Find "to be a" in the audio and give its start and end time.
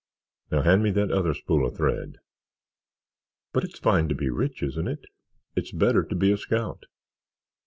6.01-6.37